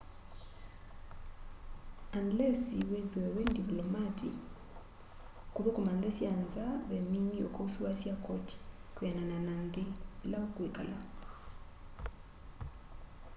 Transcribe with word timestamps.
anilesi 2.17 2.75
withwe 2.91 3.23
wi 3.35 3.43
ndivlomati 3.51 4.29
kuthukuma 5.53 5.91
nthi 5.97 6.11
sya 6.17 6.31
nza 6.43 6.65
ve 6.87 6.97
mini 7.09 7.37
ukausuasya 7.47 8.13
koti 8.25 8.57
kwianana 8.95 9.37
na 9.47 9.53
nthi 9.65 9.83
ila 10.25 10.37
ukwikala 10.47 10.97